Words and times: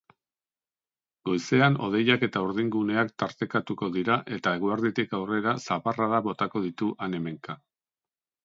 Goizean 1.29 1.75
hodeiak 1.87 2.25
eta 2.29 2.41
urdinguneak 2.45 3.13
tartekatuko 3.23 3.91
dira 3.99 4.17
eta 4.39 4.55
eguerditik 4.61 5.15
aurrera 5.19 5.55
zaparradak 5.69 6.27
botako 6.33 6.67
ditu 6.69 6.93
han-hemenka. 7.07 7.61